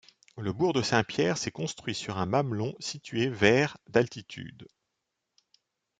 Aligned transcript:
Le 0.35 0.51
bourg 0.51 0.73
de 0.73 0.81
Saint-Pierre 0.81 1.37
s'est 1.37 1.51
construit 1.51 1.93
sur 1.93 2.17
un 2.17 2.25
mamelon 2.25 2.73
situé 2.79 3.29
vers 3.29 3.77
d'altitude. 3.87 4.67